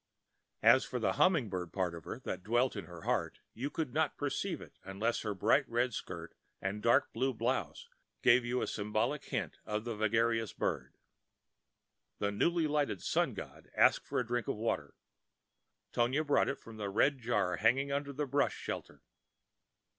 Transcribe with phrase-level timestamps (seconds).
[0.63, 3.93] As for the humming bird part of her, that dwelt in her heart; you could
[3.93, 7.87] not perceive it unless her bright red skirt and dark blue blouse
[8.23, 10.95] gave you a symbolic hint of the vagarious bird.
[12.17, 14.95] The newly lighted sun god asked for a drink of water.
[15.91, 19.03] Tonia brought it from the red jar hanging under the brush shelter.